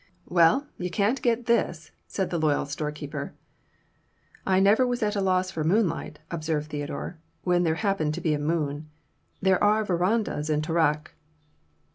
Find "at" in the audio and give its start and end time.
5.03-5.15